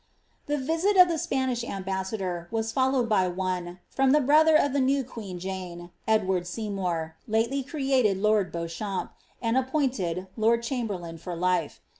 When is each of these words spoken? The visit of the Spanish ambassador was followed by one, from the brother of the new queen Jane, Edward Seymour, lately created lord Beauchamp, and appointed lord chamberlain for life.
The 0.47 0.57
visit 0.57 0.97
of 0.97 1.09
the 1.09 1.19
Spanish 1.19 1.63
ambassador 1.63 2.47
was 2.49 2.71
followed 2.71 3.07
by 3.07 3.27
one, 3.27 3.81
from 3.87 4.09
the 4.13 4.19
brother 4.19 4.55
of 4.55 4.73
the 4.73 4.79
new 4.81 5.03
queen 5.03 5.37
Jane, 5.37 5.91
Edward 6.07 6.47
Seymour, 6.47 7.17
lately 7.27 7.61
created 7.61 8.17
lord 8.17 8.51
Beauchamp, 8.51 9.11
and 9.43 9.55
appointed 9.55 10.25
lord 10.35 10.63
chamberlain 10.63 11.19
for 11.19 11.35
life. 11.35 11.81